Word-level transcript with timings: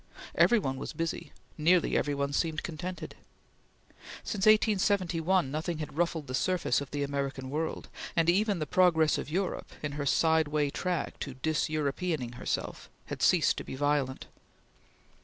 Every 0.33 0.57
one 0.57 0.77
was 0.79 0.93
busy; 0.93 1.31
nearly 1.59 1.95
every 1.95 2.15
one 2.15 2.33
seemed 2.33 2.63
contented. 2.63 3.13
Since 4.23 4.47
1871 4.47 5.51
nothing 5.51 5.77
had 5.77 5.95
ruffled 5.95 6.25
the 6.25 6.33
surface 6.33 6.81
of 6.81 6.89
the 6.89 7.03
American 7.03 7.51
world, 7.51 7.87
and 8.15 8.27
even 8.27 8.57
the 8.57 8.65
progress 8.65 9.19
of 9.19 9.29
Europe 9.29 9.69
in 9.83 9.91
her 9.91 10.07
side 10.07 10.47
way 10.47 10.71
track 10.71 11.19
to 11.19 11.35
dis 11.35 11.69
Europeaning 11.69 12.33
herself 12.37 12.89
had 13.13 13.21
ceased 13.21 13.57
to 13.57 13.63
be 13.63 13.75
violent. 13.75 14.25